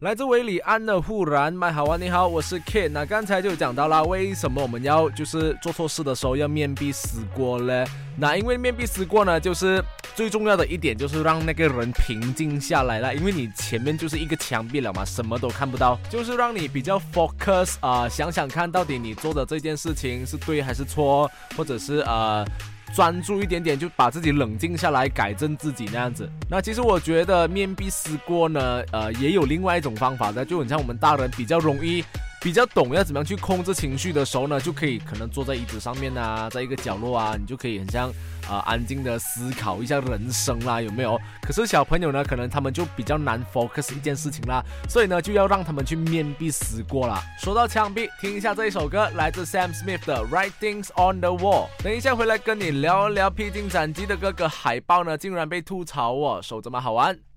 [0.00, 2.88] 来自维里安的忽然麦好啊，你好，我是 Kid。
[2.88, 7.84] 那刚才就讲到了，为什么我们要就是做错事的时候要面壁思过呢？
[8.16, 9.84] 那因为面壁思过呢，就是
[10.14, 22.42] 最重要的一点就是让那个人平静下来了，因为你前面就是一个墙壁了嘛，什么都看不到，就是让你比较 focus 啊，想想看到底你做的这件事情是对还是错，或者是呃。
[22.94, 26.28] 专注一点点，就把自己冷静下来，改正自己那样子。
[26.48, 32.04] 那其实我觉得面壁思过呢，呃，也有另外一种方法的，就很像我们大人比较容易。
[32.42, 38.10] 比较懂要怎么样去控制情绪的时候呢，就可以可能坐在椅子上面啊，在一个角落啊，你就可以很像
[38.50, 41.18] 啊安静的思考一下人生啦，有没有？
[41.40, 47.22] 可是小朋友呢，可能他们就比较难 focus 一件事情啦，所以呢就要让他们去面壁思过啦。
[47.38, 51.68] 说到枪毙，听一下这一首歌，来自 Sam Smith 的 Writings on the Wall。
[51.82, 57.29] 等一下回来跟你聊一聊《披荆斩棘的哥哥》海报呢，竟然被吐槽哦，手这么好玩。